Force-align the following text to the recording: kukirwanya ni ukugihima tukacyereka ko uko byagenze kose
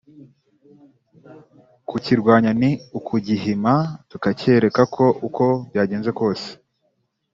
kukirwanya 1.89 2.51
ni 2.61 2.71
ukugihima 2.97 3.73
tukacyereka 4.09 4.81
ko 4.95 5.05
uko 5.27 5.45
byagenze 5.69 6.09
kose 6.19 6.49